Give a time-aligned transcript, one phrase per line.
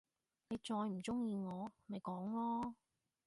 [0.49, 2.73] 你再唔中意我，咪講囉！